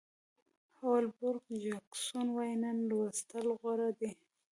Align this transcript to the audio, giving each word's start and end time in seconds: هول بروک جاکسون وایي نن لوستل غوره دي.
هول 0.79 1.05
بروک 1.17 1.45
جاکسون 1.63 2.27
وایي 2.31 2.55
نن 2.63 2.77
لوستل 2.89 3.47
غوره 3.59 3.89
دي. 3.99 4.11